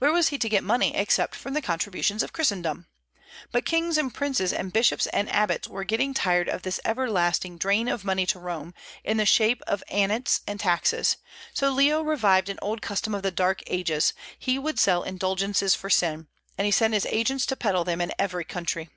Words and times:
Where 0.00 0.12
was 0.12 0.28
he 0.28 0.36
to 0.36 0.50
get 0.50 0.62
money 0.62 0.94
except 0.94 1.34
from 1.34 1.54
the 1.54 1.62
contributions 1.62 2.22
of 2.22 2.34
Christendom? 2.34 2.88
But 3.52 3.64
kings 3.64 3.96
and 3.96 4.12
princes 4.12 4.52
and 4.52 4.70
bishops 4.70 5.06
and 5.06 5.32
abbots 5.32 5.66
were 5.66 5.82
getting 5.82 6.12
tired 6.12 6.46
of 6.46 6.60
this 6.60 6.78
everlasting 6.84 7.56
drain 7.56 7.88
of 7.88 8.04
money 8.04 8.26
to 8.26 8.38
Rome, 8.38 8.74
in 9.02 9.16
the 9.16 9.24
shape 9.24 9.62
of 9.66 9.82
annats 9.90 10.42
and 10.46 10.60
taxes; 10.60 11.16
so 11.54 11.70
Leo 11.70 12.02
revived 12.02 12.50
an 12.50 12.58
old 12.60 12.82
custom 12.82 13.14
of 13.14 13.22
the 13.22 13.30
Dark 13.30 13.62
Ages, 13.66 14.12
he 14.38 14.58
would 14.58 14.78
sell 14.78 15.04
indulgences 15.04 15.74
for 15.74 15.88
sin; 15.88 16.28
and 16.58 16.66
he 16.66 16.70
sent 16.70 16.92
his 16.92 17.06
agents 17.06 17.46
to 17.46 17.56
peddle 17.56 17.82
them 17.84 18.02
in 18.02 18.12
every 18.18 18.44
country. 18.44 18.90